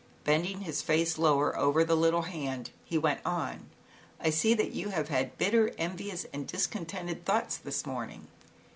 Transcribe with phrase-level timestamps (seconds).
[0.23, 3.69] Bending his face lower over the little hand, he went on;
[4.19, 8.25] "I see that you have had bitter, envious, and discon tented thoughts this morning."